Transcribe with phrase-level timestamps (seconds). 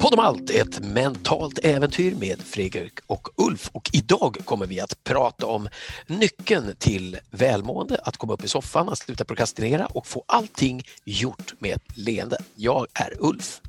[0.00, 5.04] Podd om allt, ett mentalt äventyr med Fredrik och Ulf och idag kommer vi att
[5.04, 5.68] prata om
[6.06, 11.54] nyckeln till välmående, att komma upp i soffan, att sluta prokrastinera och få allting gjort
[11.58, 12.38] med ett leende.
[12.54, 13.60] Jag är Ulf.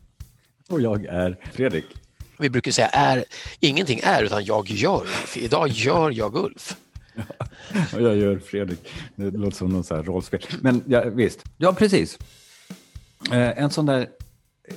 [0.70, 1.86] Och jag är Fredrik.
[2.38, 3.26] Vi brukar säga är,
[3.60, 5.08] ingenting är utan jag gör.
[5.36, 6.76] Idag gör jag Ulf.
[7.94, 8.90] Och jag gör Fredrik.
[9.16, 10.42] Det låter som någon så här rollspel.
[10.62, 12.20] Men ja, visst, ja precis.
[13.32, 14.10] Eh, en sån där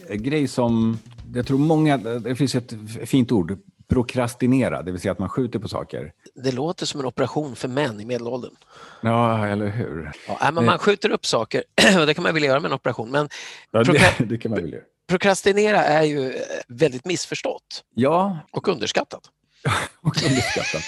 [0.09, 0.99] eh, grej som
[1.35, 5.59] jag tror många, det finns ett fint ord, prokrastinera, det vill säga att man skjuter
[5.59, 6.13] på saker.
[6.35, 8.55] Det låter som en operation för män i medelåldern.
[9.01, 10.13] Ja, eller hur?
[10.29, 11.65] Ja, men man skjuter upp saker,
[12.07, 13.11] det kan man vilja göra med en operation.
[13.11, 13.29] Men
[13.71, 14.79] ja, det, det kan man vilja.
[15.09, 16.35] Prokrastinera är ju
[16.69, 18.39] väldigt missförstått ja.
[18.51, 19.31] och underskattat.
[20.03, 20.83] Också underskattat.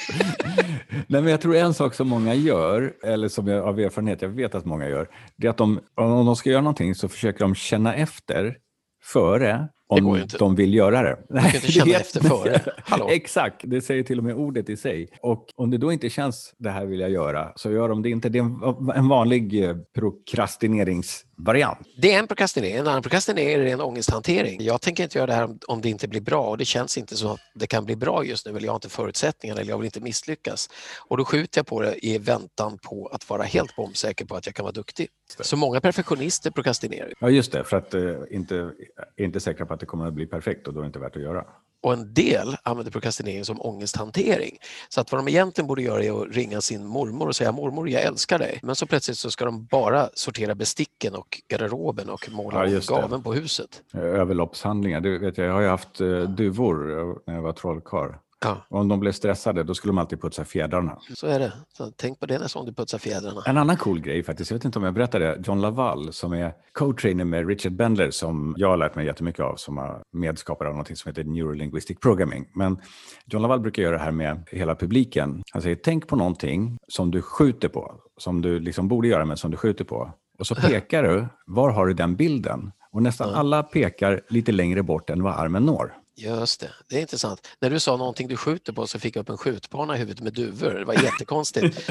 [1.07, 4.29] Nej, men jag tror en sak som många gör, eller som jag av erfarenhet jag
[4.29, 7.41] vet att många gör, det är att de, om de ska göra någonting så försöker
[7.41, 8.57] de känna efter
[9.03, 11.19] före om de vill göra det.
[11.31, 12.61] Man kan inte känna efter före.
[13.09, 15.09] Exakt, det säger till och med ordet i sig.
[15.21, 18.11] Och om det då inte känns, det här vill jag göra, så gör de det
[18.11, 18.29] inte.
[18.29, 21.79] Det är en vanlig eh, prokrastineringsvariant.
[21.97, 22.77] Det är en prokrastinering.
[22.77, 24.63] En annan prokrastinering är en ångesthantering.
[24.63, 27.17] Jag tänker inte göra det här om det inte blir bra och det känns inte
[27.17, 29.79] som att det kan bli bra just nu eller jag har inte förutsättningarna eller jag
[29.79, 30.71] vill inte misslyckas.
[31.09, 34.47] Och då skjuter jag på det i väntan på att vara helt bombsäker på att
[34.47, 35.09] jag kan vara duktig.
[35.41, 37.13] Så många perfektionister prokrastinerar.
[37.21, 38.71] Ja, just det, för att uh, inte,
[39.17, 41.17] inte säkra på att det kommer att bli perfekt och då är det inte värt
[41.17, 41.45] att göra.
[41.85, 44.59] Och en del använder prokrastinering som ångesthantering.
[44.89, 47.89] Så att vad de egentligen borde göra är att ringa sin mormor och säga mormor,
[47.89, 48.61] jag älskar dig.
[48.63, 53.23] Men så plötsligt så ska de bara sortera besticken och garderoben och måla ja, gaven
[53.23, 53.83] på huset.
[53.95, 55.47] Överloppshandlingar, det vet jag.
[55.47, 58.13] Jag har ju haft uh, duvor när jag var trollkarl.
[58.45, 58.67] Ja.
[58.69, 60.99] Om de blev stressade då skulle de alltid putsa fjädrarna.
[61.15, 61.53] Så är det.
[61.77, 63.43] Så tänk på det nästa gång du putsar fjädrarna.
[63.47, 66.53] En annan cool grej faktiskt, jag vet inte om jag berättade, John Laval som är
[66.79, 70.77] co-trainer med Richard Bendler som jag har lärt mig jättemycket av som är medskapare av
[70.77, 72.49] något som heter Neurolinguistic Programming.
[72.55, 72.79] Men
[73.27, 75.43] John Laval brukar göra det här med hela publiken.
[75.53, 79.37] Han säger tänk på någonting som du skjuter på, som du liksom borde göra men
[79.37, 80.13] som du skjuter på.
[80.39, 82.73] Och så pekar du, var har du den bilden?
[82.93, 85.93] Och nästan alla pekar lite längre bort än vad armen når.
[86.17, 87.49] Just det, det är intressant.
[87.61, 90.23] När du sa någonting du skjuter på så fick jag upp en skjutbana i huvudet
[90.23, 90.75] med duvor.
[90.75, 91.91] Det var jättekonstigt.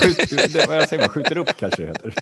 [0.00, 2.14] Skjut, det, vad jag säger, skjuter upp kanske det heter.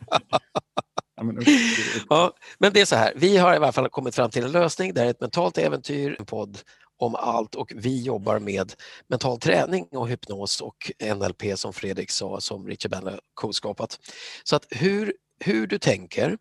[2.08, 4.52] Ja, men det är så här, vi har i alla fall kommit fram till en
[4.52, 4.94] lösning.
[4.94, 6.58] Det är ett mentalt äventyr, en podd
[6.98, 8.72] om allt och vi jobbar med
[9.08, 13.98] mental träning och hypnos och NLP som Fredrik sa som Richard Bandler co-skapat.
[14.44, 16.38] Så att hur, hur du tänker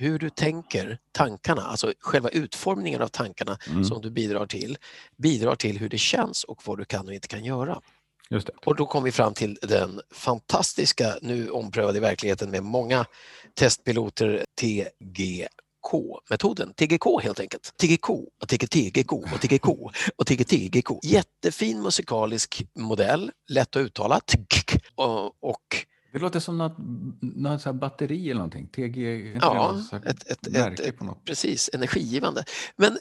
[0.00, 3.84] hur du tänker tankarna, alltså själva utformningen av tankarna mm.
[3.84, 4.78] som du bidrar till,
[5.16, 7.80] bidrar till hur det känns och vad du kan och inte kan göra.
[8.30, 8.52] Just det.
[8.64, 13.06] Och då kom vi fram till den fantastiska, nu omprövade verkligheten med många
[13.54, 15.52] testpiloter TGK-metoden.
[16.74, 17.74] TGK helt enkelt.
[17.76, 19.68] TGK och TGTGK och TGK
[20.16, 20.88] och TGTGK.
[21.02, 24.20] Jättefin musikalisk modell, lätt att uttala.
[25.40, 26.74] Och det låter som något,
[27.20, 28.66] något så batteri eller någonting.
[28.66, 31.24] TG, ja, ett, ett, ett, på något.
[31.24, 32.44] precis, energigivande.
[32.76, 32.98] Men eh,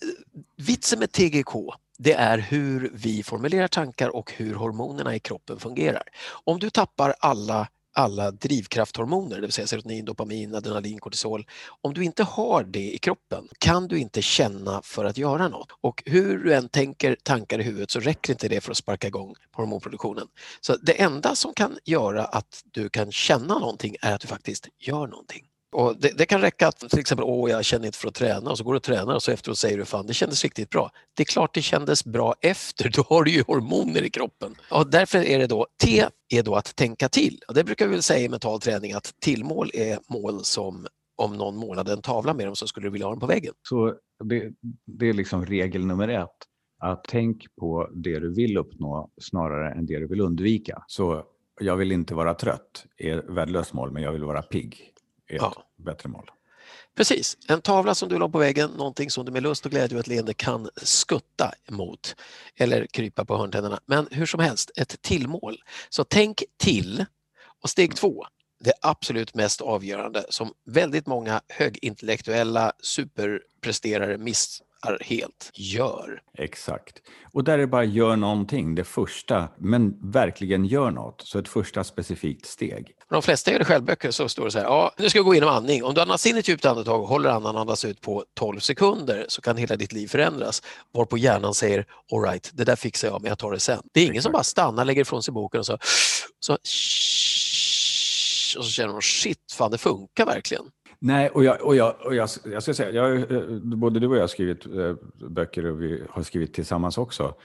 [0.55, 1.53] vitsen med TGK,
[1.97, 6.03] det är hur vi formulerar tankar och hur hormonerna i kroppen fungerar.
[6.43, 11.45] Om du tappar alla alla drivkrafthormoner, det vill säga serotonin, dopamin, adrenalin, kortisol.
[11.81, 15.71] Om du inte har det i kroppen kan du inte känna för att göra något.
[15.81, 19.07] Och hur du än tänker tankar i huvudet så räcker inte det för att sparka
[19.07, 20.27] igång hormonproduktionen.
[20.61, 24.67] Så det enda som kan göra att du kan känna någonting är att du faktiskt
[24.79, 25.48] gör någonting.
[25.71, 28.51] Och det, det, kan räcka att till exempel, åh jag känner inte för att träna
[28.51, 30.69] och så går du och tränar och så efteråt säger du fan det kändes riktigt
[30.69, 30.91] bra.
[31.15, 34.55] Det är klart det kändes bra efter, då har du ju hormoner i kroppen.
[34.71, 37.39] Och därför är det då, T är då att tänka till.
[37.47, 41.37] Och det brukar vi väl säga i mental träning att tillmål är mål som om
[41.37, 43.53] någon målade en tavla med dem så skulle du vilja ha den på väggen.
[43.61, 44.51] Så det,
[44.85, 46.29] det är liksom regel nummer ett,
[46.79, 50.83] att tänk på det du vill uppnå snarare än det du vill undvika.
[50.87, 51.23] Så
[51.61, 54.93] jag vill inte vara trött är värdelöst mål, men jag vill vara pigg
[55.29, 55.63] är ett ja.
[55.77, 56.31] bättre mål.
[56.95, 59.97] Precis, en tavla som du la på väggen, någonting som du med lust och glädje
[59.97, 62.15] och ett leende kan skutta emot
[62.55, 63.79] eller krypa på hörntänderna.
[63.85, 65.57] Men hur som helst, ett tillmål.
[65.89, 67.05] Så tänk till.
[67.61, 68.25] Och steg två,
[68.59, 74.61] det absolut mest avgörande som väldigt många högintellektuella superpresterare miss
[75.01, 76.21] helt gör.
[76.37, 77.01] Exakt.
[77.33, 81.21] Och där är det bara gör någonting, det första, men verkligen gör något.
[81.21, 82.91] Så ett första specifikt steg.
[83.09, 85.33] De flesta gör det självböcker så står det så här, ja, nu ska jag gå
[85.33, 85.83] igenom andning.
[85.83, 89.25] Om du andas in ett djupt andetag och håller andan andas ut på 12 sekunder
[89.27, 90.63] så kan hela ditt liv förändras.
[90.93, 93.81] Varpå hjärnan säger, alright, det där fixar jag, men jag tar det sen.
[93.93, 94.23] Det är ingen Exakt.
[94.23, 95.77] som bara stannar, lägger ifrån sig boken och så,
[96.39, 96.57] så
[98.57, 100.63] och så känner de shit, fan det funkar verkligen.
[101.01, 104.15] Nej, och jag, och jag, och jag, jag ska säga, jag, eh, både du och
[104.15, 104.93] jag har skrivit eh,
[105.29, 107.35] böcker och vi har skrivit tillsammans också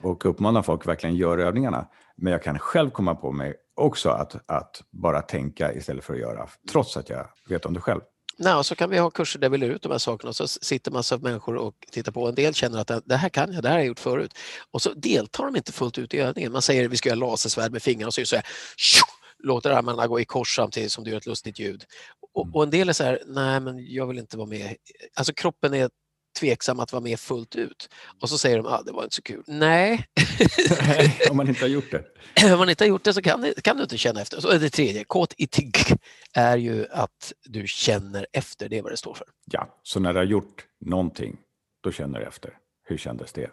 [0.00, 1.88] och uppmanar folk att verkligen göra övningarna.
[2.16, 6.20] Men jag kan själv komma på mig också att, att bara tänka istället för att
[6.20, 8.00] göra, trots att jag vet om det själv.
[8.38, 10.48] Nej, så kan vi ha kurser där vi lär ut de här sakerna och så
[10.48, 12.28] sitter massa människor och tittar på.
[12.28, 14.38] En del känner att det här kan jag, det här har jag gjort förut.
[14.70, 16.52] Och så deltar de inte fullt ut i övningen.
[16.52, 18.44] Man säger att vi ska göra lasersvärd med fingrarna och så, så här,
[19.38, 21.84] låter armarna gå i kors samtidigt som du gör ett lustigt ljud.
[22.34, 22.54] Och, mm.
[22.54, 24.76] och en del är så här, nej men jag vill inte vara med.
[25.14, 25.90] Alltså kroppen är
[26.40, 27.88] tveksam att vara med fullt ut.
[28.20, 29.42] Och så säger de ah, det var inte så kul.
[29.46, 30.06] Nej.
[30.86, 32.52] Nej, om man inte har gjort det.
[32.52, 34.40] om man inte har gjort det så kan, kan du inte känna efter.
[34.40, 35.76] Så det tredje, kåt i tigg,
[36.32, 38.68] är ju att du känner efter.
[38.68, 39.26] Det är vad det står för.
[39.50, 41.36] Ja, så när du har gjort någonting,
[41.82, 42.58] då känner du efter.
[42.84, 43.50] Hur kändes det?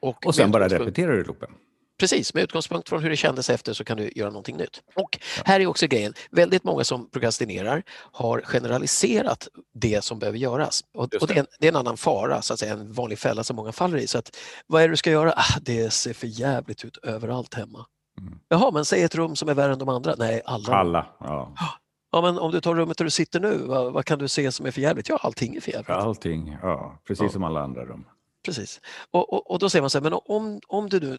[0.00, 1.50] Och, och sen bara repeterar du loopen.
[1.98, 4.82] Precis, med utgångspunkt från hur det kändes efter så kan du göra någonting nytt.
[4.96, 7.82] Och här är också grejen, väldigt många som prokrastinerar
[8.12, 10.84] har generaliserat det som behöver göras.
[10.94, 11.18] Och, det.
[11.18, 13.44] och det, är en, det, är en, annan fara, så att säga, en vanlig fälla
[13.44, 14.06] som många faller i.
[14.06, 14.36] Så att,
[14.66, 15.32] vad är det du ska göra?
[15.36, 17.86] Ah, det ser för jävligt ut överallt hemma.
[18.20, 18.38] Mm.
[18.48, 20.14] Jaha, men säg ett rum som är värre än de andra.
[20.18, 20.74] Nej, alla.
[20.74, 21.54] Alla, ja.
[22.12, 24.52] Ja, men om du tar rummet där du sitter nu, vad, vad kan du se
[24.52, 25.08] som är för jävligt?
[25.08, 25.90] Ja, allting är för jävligt.
[25.90, 26.98] Allting, ja.
[27.06, 27.28] Precis ja.
[27.28, 28.04] som alla andra rum.
[28.44, 28.80] Precis.
[29.10, 31.18] Och, och, och, då säger man så här, men om, om du nu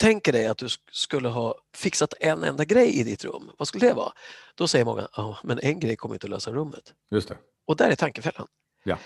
[0.00, 3.86] tänker dig att du skulle ha fixat en enda grej i ditt rum, vad skulle
[3.86, 4.12] det vara?
[4.54, 6.94] Då säger många, ja men en grej kommer inte att lösa rummet.
[7.10, 7.36] Just det.
[7.66, 8.46] Och där är tankefällan.
[8.84, 8.98] Ja.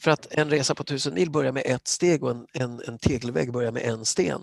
[0.00, 2.98] För att en resa på tusen mil börjar med ett steg och en, en, en,
[2.98, 4.40] tegelvägg börjar med en sten.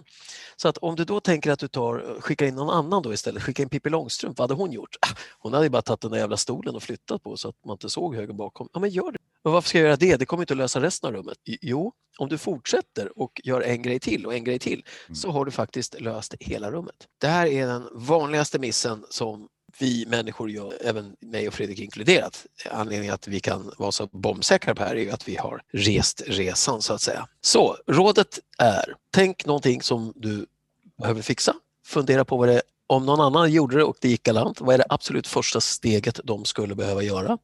[0.56, 3.44] Så att om du då tänker att du tar, skickar in någon annan då istället,
[3.44, 4.96] skicka in Pippi Långstrump, vad hade hon gjort?
[5.02, 7.74] Ah, hon hade bara tagit den där jävla stolen och flyttat på så att man
[7.74, 8.70] inte såg höger bakom.
[8.74, 9.20] Ja men gör det.
[9.48, 10.16] Och varför ska jag göra det?
[10.16, 11.38] Det kommer inte att lösa resten av rummet.
[11.44, 15.16] Jo, om du fortsätter och gör en grej till och en grej till mm.
[15.16, 16.96] så har du faktiskt löst hela rummet.
[17.18, 19.48] Det här är den vanligaste missen som
[19.80, 22.46] vi människor gör, även mig och Fredrik inkluderat.
[22.72, 26.22] Anledningen att vi kan vara så bombsäkra på det här är att vi har rest
[26.28, 27.28] resan så att säga.
[27.42, 30.46] Så rådet är, tänk någonting som du
[30.98, 31.56] behöver fixa.
[31.86, 34.78] Fundera på vad det om någon annan gjorde det och det gick galant, vad är
[34.78, 37.38] det absolut första steget de skulle behöva göra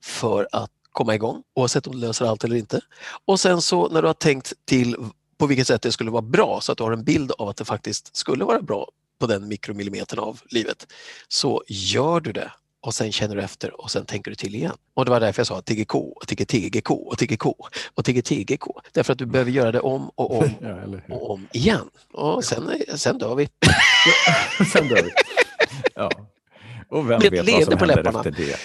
[0.00, 2.80] för att komma igång, oavsett om du löser allt eller inte.
[3.24, 4.96] Och sen så när du har tänkt till
[5.38, 7.56] på vilket sätt det skulle vara bra så att du har en bild av att
[7.56, 8.88] det faktiskt skulle vara bra
[9.18, 10.86] på den mikromillimetern av livet,
[11.28, 14.76] så gör du det och sen känner du efter och sen tänker du till igen.
[14.94, 17.46] Och det var därför jag sa TGK, och TGTGK och TGK
[17.94, 18.64] och TGTGK.
[18.92, 21.90] Därför att du behöver göra det om och om ja, och om igen.
[22.12, 23.48] Och sen, sen dör vi.
[24.72, 25.10] sen dör vi.
[25.94, 26.10] Ja.
[26.88, 28.56] Och vem vet vad som händer efter det.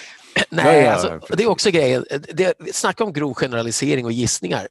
[0.50, 2.06] Nej, ja, alltså, det är också grejen.
[2.34, 4.68] Det, snacka om grov generalisering och gissningar.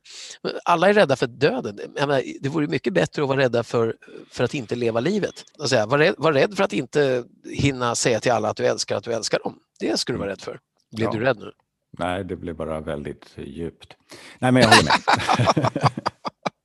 [0.65, 1.81] Alla är rädda för döden.
[1.95, 3.97] Menar, det vore mycket bättre att vara rädda för,
[4.31, 5.45] för att inte leva livet.
[5.59, 8.97] Alltså, var, rädd, var rädd för att inte hinna säga till alla att du älskar
[8.97, 9.59] att du älskar dem.
[9.81, 10.59] Det skulle du vara rädd för.
[10.97, 11.13] Blir ja.
[11.13, 11.53] du rädd nu?
[11.99, 13.97] Nej, det blir bara väldigt djupt.
[14.39, 15.81] Nej, men jag håller med.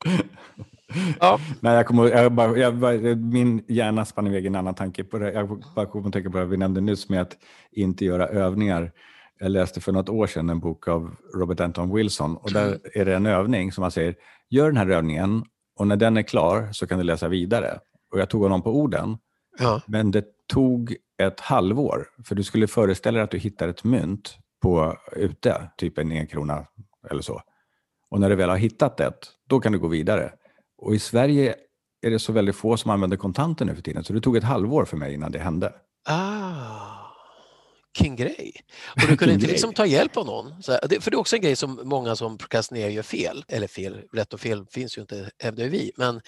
[1.20, 1.40] Ja.
[1.60, 5.18] Nej, jag kommer, jag bara, jag bara, min hjärna spann iväg en annan tanke på
[5.18, 5.32] det.
[5.34, 7.38] Jag bara kom att tänka på det vi nämnde nyss med att
[7.72, 8.92] inte göra övningar.
[9.40, 13.06] Jag läste för något år sedan en bok av Robert Anton Wilson och där är
[13.06, 14.16] det en övning som han säger,
[14.50, 15.44] gör den här övningen
[15.80, 17.80] och när den är klar så kan du läsa vidare.
[18.12, 19.18] Och jag tog honom på orden,
[19.60, 19.82] ja.
[19.88, 24.38] men det tog ett halvår, för du skulle föreställa dig att du hittar ett mynt
[24.62, 26.66] på ute, typ en enkrona
[27.12, 27.42] eller så.
[28.10, 29.14] Och när du väl har hittat det,
[29.50, 30.32] då kan du gå vidare.
[30.84, 31.56] Och i Sverige
[32.02, 34.44] är det så väldigt få som använder kontanter nu för tiden, så det tog ett
[34.44, 35.74] halvår för mig innan det hände.
[36.10, 37.04] Ah,
[37.98, 38.54] king grej.
[39.02, 40.64] Och du kunde inte liksom ta hjälp av någon?
[40.64, 43.46] för det är också en grej som många som prokrastinerar gör fel.
[43.48, 45.92] Eller fel, rätt och fel finns ju inte, hävdar vi.
[45.98, 46.22] Men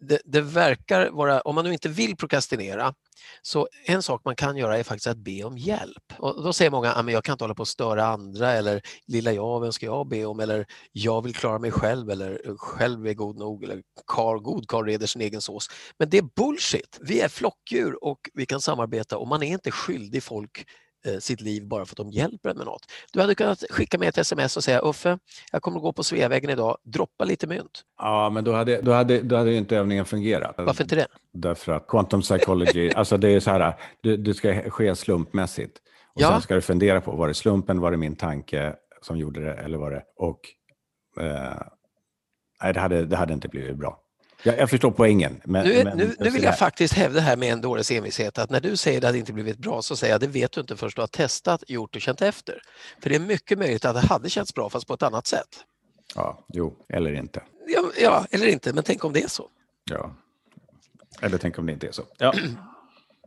[0.00, 2.94] det, det, verkar vara, om man nu inte vill prokrastinera,
[3.42, 6.12] så en sak man kan göra är faktiskt att be om hjälp.
[6.18, 8.82] Och då säger många, ah, att jag kan inte hålla på att störa andra eller
[9.06, 10.40] lilla jag, vem ska jag be om?
[10.40, 14.84] Eller jag vill klara mig själv eller själv är god nog eller kar, god karl
[14.84, 15.70] reder sin egen sås.
[15.98, 16.98] Men det är bullshit.
[17.00, 20.66] Vi är flockdjur och vi kan samarbeta och man är inte skyldig folk
[21.18, 22.86] sitt liv bara för att de hjälper en med något.
[23.12, 25.18] Du hade kunnat skicka med ett sms och säga Uffe,
[25.52, 27.84] jag kommer att gå på Sveavägen idag, droppa lite mynt.
[27.98, 30.54] Ja, men då hade, då hade, då hade inte övningen fungerat.
[30.58, 31.06] Varför inte det?
[31.32, 35.78] Därför att quantum psychology, alltså det är så här, det, det ska ske slumpmässigt.
[36.14, 36.28] Och ja.
[36.28, 39.54] sen ska du fundera på, var det slumpen, var det min tanke som gjorde det
[39.54, 40.02] eller var det...
[40.16, 40.40] Och
[41.20, 41.62] eh,
[42.62, 44.00] nej, det hade, det hade inte blivit bra.
[44.42, 45.40] Jag, jag förstår poängen.
[45.44, 48.50] Men, nu, men, nu, nu vill jag faktiskt hävda här med en dåres envishet att
[48.50, 50.52] när du säger att det hade inte blivit bra så säger jag att det vet
[50.52, 52.62] du inte först du har testat, gjort och känt efter.
[53.02, 55.64] För det är mycket möjligt att det hade känts bra fast på ett annat sätt.
[56.14, 57.42] Ja, jo, eller inte.
[57.66, 59.48] Ja, ja eller inte, men tänk om det är så.
[59.90, 60.14] Ja,
[61.20, 62.02] eller tänk om det inte är så.
[62.18, 62.34] Ja.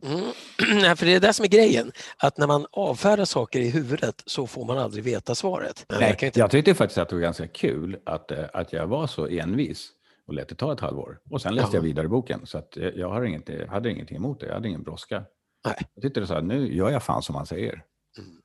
[0.04, 0.96] Mm.
[0.96, 4.46] för det är det som är grejen, att när man avfärdar saker i huvudet så
[4.46, 5.86] får man aldrig veta svaret.
[5.88, 6.40] Nej, jag, inte...
[6.40, 9.88] jag tyckte faktiskt att det var ganska kul att, eh, att jag var så envis
[10.26, 11.20] och lät det ta ett halvår.
[11.30, 11.78] Och sen läste ja.
[11.78, 14.46] jag vidare boken, så att jag har inget, hade ingenting emot det.
[14.46, 15.24] Jag hade ingen brådska.
[15.66, 15.76] Nej.
[15.94, 17.84] Jag tyckte det så här, nu gör jag fan som man säger.
[18.18, 18.40] Mm.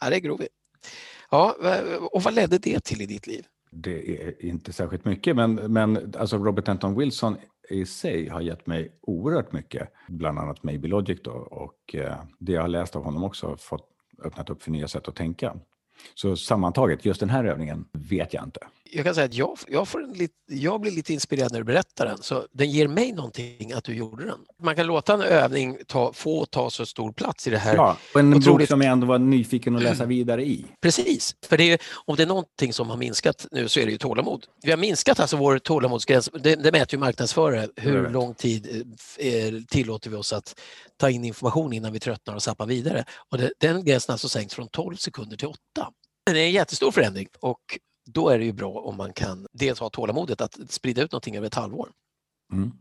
[0.00, 0.42] Ja, det är grovt.
[1.30, 1.56] Ja,
[2.12, 3.46] och vad ledde det till i ditt liv?
[3.70, 7.36] Det är inte särskilt mycket, men, men alltså Robert Anton Wilson
[7.70, 12.52] i sig har gett mig oerhört mycket, bland annat Maybe Logic då, och eh, det
[12.52, 13.88] jag har läst av honom också har fått
[14.24, 15.56] öppnat upp för nya sätt att tänka.
[16.14, 18.60] Så sammantaget, just den här övningen vet jag inte
[18.94, 22.06] jag kan säga att jag, jag, får en jag blir lite inspirerad när du berättar
[22.06, 24.38] den, så den ger mig någonting att du gjorde den.
[24.62, 27.74] Man kan låta en övning ta, få ta så stor plats i det här.
[27.74, 28.58] Ja, och en otroligt...
[28.58, 30.66] bok som jag ändå var nyfiken att läsa vidare i.
[30.80, 33.92] Precis, för det är, om det är någonting som har minskat nu så är det
[33.92, 34.46] ju tålamod.
[34.62, 38.86] Vi har minskat alltså vår tålamodsgräns, det, det mäter ju marknadsförare, hur lång tid
[39.18, 40.60] eh, tillåter vi oss att
[40.96, 43.04] ta in information innan vi tröttnar och zappar vidare.
[43.30, 45.58] Och det, den gränsen har alltså sänkts från 12 sekunder till 8.
[46.26, 49.80] Det är en jättestor förändring och då är det ju bra om man kan dels
[49.80, 51.90] ha tålamodet att sprida ut någonting över ett halvår.
[52.52, 52.72] Mm.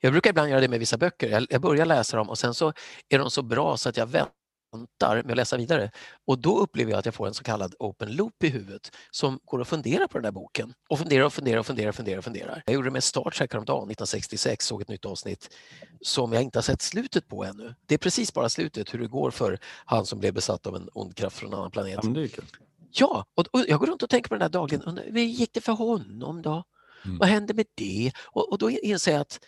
[0.00, 1.46] Jag brukar ibland göra det med vissa böcker.
[1.50, 2.72] Jag, börjar läsa dem och sen så
[3.08, 5.90] är de så bra så att jag väntar med att läsa vidare.
[6.26, 9.40] Och då upplever jag att jag får en så kallad open loop i huvudet som
[9.44, 10.74] går att fundera på den där boken.
[10.88, 12.18] Och funderar och funderar och funderar och funderar.
[12.18, 12.62] Och funderar.
[12.66, 15.54] Jag gjorde det med Star Trek häromdagen, 1966, såg ett nytt avsnitt
[16.00, 17.74] som jag inte har sett slutet på ännu.
[17.86, 20.88] Det är precis bara slutet, hur det går för han som blev besatt av en
[20.92, 22.00] ond kraft från en annan planet.
[22.02, 22.42] Ja,
[22.92, 24.98] Ja, och, och, jag går runt och tänker på den där dagligen.
[24.98, 26.64] Hur gick det för honom då?
[27.04, 27.18] Mm.
[27.18, 28.12] Vad hände med det?
[28.24, 29.40] Och, och då inser jag att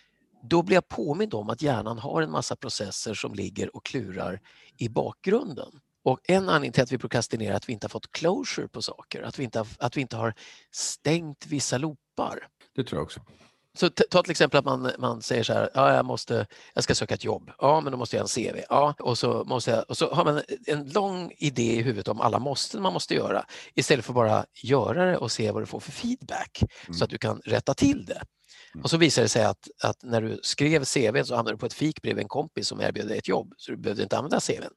[0.42, 4.40] då blir jag påmind om att hjärnan har en massa processer som ligger och klurar
[4.76, 5.80] i bakgrunden.
[6.02, 8.82] Och en anledning till att vi prokrastinerar är att vi inte har fått closure på
[8.82, 10.34] saker, att vi inte har, att vi inte har
[10.70, 12.48] stängt vissa loopar.
[12.74, 13.20] Det tror jag också.
[13.78, 16.94] Så ta till exempel att man, man säger så här, ja, jag, måste, jag ska
[16.94, 17.50] söka ett jobb.
[17.58, 18.60] Ja, men då måste jag ha en CV.
[18.68, 22.20] Ja, och så, måste jag, och så har man en lång idé i huvudet om
[22.20, 25.80] alla måsten man måste göra istället för bara göra det och se vad du får
[25.80, 26.94] för feedback mm.
[26.98, 28.22] så att du kan rätta till det.
[28.74, 28.84] Mm.
[28.84, 31.66] Och så visar det sig att, att när du skrev CV så hamnade du på
[31.66, 34.40] ett fik bredvid en kompis som erbjöd dig ett jobb så du behövde inte använda
[34.40, 34.70] CVn.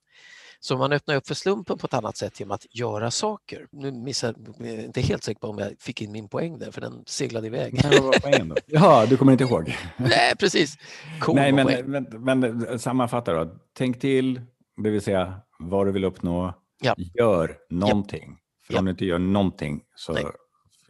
[0.60, 3.68] Så man öppnar upp för slumpen på ett annat sätt genom att göra saker.
[3.72, 6.72] Nu missar jag är inte helt säker på om jag fick in min poäng där,
[6.72, 7.74] för den seglade iväg.
[7.74, 8.56] Nej, vad var poängen då?
[8.66, 9.78] Ja, du kommer inte ihåg?
[9.98, 10.78] Nej, precis.
[11.22, 13.56] Cool Nej, men, men, men sammanfatta då.
[13.74, 14.42] Tänk till,
[14.84, 16.54] det vill säga vad du vill uppnå.
[16.82, 16.96] Ja.
[16.98, 18.26] Gör någonting.
[18.28, 18.66] Ja.
[18.68, 18.80] För ja.
[18.80, 20.26] om du inte gör någonting så Nej.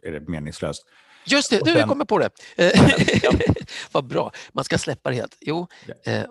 [0.02, 0.82] är det meningslöst.
[1.26, 1.78] Just det, du, sen...
[1.78, 2.30] jag kommer på det.
[3.92, 5.36] Vad bra, man ska släppa det helt.
[5.40, 5.66] Jo,
[6.04, 6.22] eh,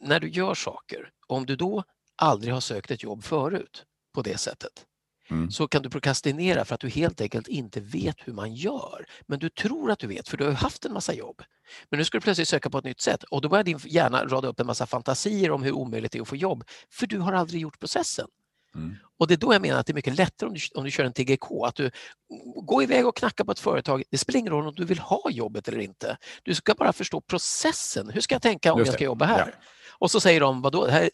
[0.00, 1.84] när du gör saker, om du då
[2.16, 4.86] aldrig har sökt ett jobb förut på det sättet.
[5.30, 5.50] Mm.
[5.50, 9.06] så kan du prokrastinera för att du helt enkelt inte vet hur man gör.
[9.26, 11.42] Men du tror att du vet för du har haft en massa jobb.
[11.90, 14.24] Men nu ska du plötsligt söka på ett nytt sätt och då börjar din hjärna
[14.24, 17.18] rada upp en massa fantasier om hur omöjligt det är att få jobb för du
[17.18, 18.28] har aldrig gjort processen.
[18.74, 18.96] Mm.
[19.18, 20.90] Och det är då jag menar att det är mycket lättare om du, om du
[20.90, 21.90] kör en TGK, att du
[22.62, 24.02] går iväg och knackar på ett företag.
[24.10, 26.16] Det spelar ingen roll om du vill ha jobbet eller inte.
[26.42, 28.10] Du ska bara förstå processen.
[28.10, 29.38] Hur ska jag tänka om jag ska jobba här?
[29.38, 29.66] Ja.
[29.98, 31.10] Och så säger de, vadå, det här,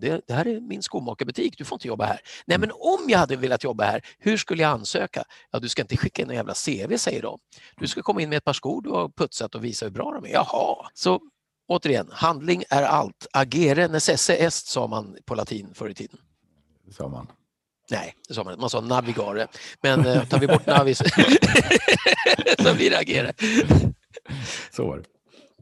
[0.00, 2.20] det, det här är min skomakarbutik, du får inte jobba här.
[2.46, 5.24] Nej, men om jag hade velat jobba här, hur skulle jag ansöka?
[5.50, 7.38] Ja, du ska inte skicka in en jävla CV, säger de.
[7.76, 10.12] Du ska komma in med ett par skor du har putsat och visa hur bra
[10.12, 10.32] de är.
[10.32, 11.20] Jaha, så
[11.68, 13.26] återigen, handling är allt.
[13.32, 16.18] Agere necesse est, sa man på latin förr i tiden.
[16.90, 17.26] Sa man.
[17.90, 19.46] Nej, det sa man Man sa navigare.
[19.82, 20.98] Men eh, tar vi bort navis
[22.58, 23.32] så blir det agere.
[24.70, 25.04] Så var det.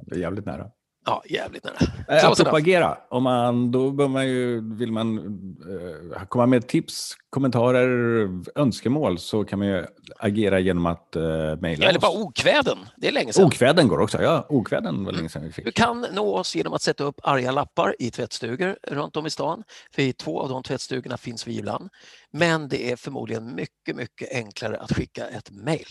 [0.06, 0.70] Det är jävligt nära.
[1.04, 1.76] Ja, jävligt nära.
[2.18, 7.14] Äh, apropå agera, om man, då bör man ju, vill man uh, komma med tips,
[7.30, 9.86] kommentarer, önskemål så kan man ju
[10.18, 11.22] agera genom att uh,
[11.60, 13.44] mejla ja, Eller bara okväden, det är länge sedan.
[13.44, 14.46] Okväden går också, ja.
[14.48, 15.64] Okväden var länge sedan vi fick.
[15.64, 19.30] Du kan nå oss genom att sätta upp arga lappar i tvättstugor runt om i
[19.30, 19.62] stan.
[19.94, 21.88] För i två av de tvättstugorna finns vi ibland.
[22.32, 25.86] Men det är förmodligen mycket, mycket enklare att skicka ett mejl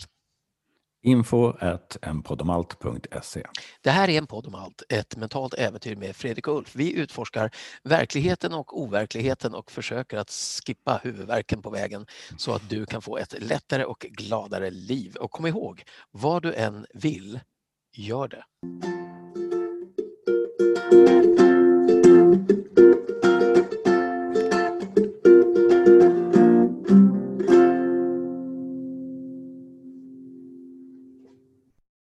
[1.02, 1.52] info
[2.02, 3.46] enpodomalt.se.
[3.80, 6.76] Det här är en podd om allt, ett mentalt äventyr med Fredrik och Ulf.
[6.76, 7.50] Vi utforskar
[7.82, 12.06] verkligheten och overkligheten och försöker att skippa huvudvärken på vägen
[12.36, 15.16] så att du kan få ett lättare och gladare liv.
[15.16, 17.40] Och kom ihåg, vad du än vill,
[17.96, 18.44] gör det.